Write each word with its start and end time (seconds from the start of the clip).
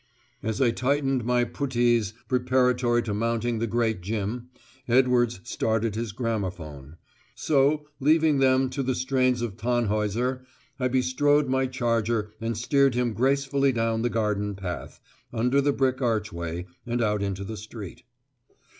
As 0.41 0.59
I 0.59 0.71
tightened 0.71 1.23
my 1.25 1.43
puttees 1.43 2.13
preparatory 2.27 3.03
to 3.03 3.13
mounting 3.13 3.59
the 3.59 3.67
great 3.67 4.01
Jim, 4.01 4.49
Edwards 4.87 5.39
started 5.43 5.93
his 5.93 6.11
gramophone; 6.11 6.97
so 7.35 7.85
leaving 7.99 8.39
them 8.39 8.67
to 8.71 8.81
the 8.81 8.95
strains 8.95 9.43
of 9.43 9.57
Tannhäuser, 9.57 10.43
I 10.79 10.87
bestrode 10.87 11.49
my 11.49 11.67
charger 11.67 12.31
and 12.41 12.57
steered 12.57 12.95
him 12.95 13.13
gracefully 13.13 13.71
down 13.71 14.01
the 14.01 14.09
garden 14.09 14.55
path, 14.55 14.99
under 15.31 15.61
the 15.61 15.71
brick 15.71 16.01
archway, 16.01 16.65
and 16.83 16.99
out 17.03 17.21
into 17.21 17.43
the 17.43 17.55
street. 17.55 18.01